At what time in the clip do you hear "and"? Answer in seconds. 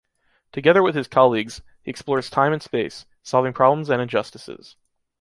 2.53-2.63, 3.87-4.01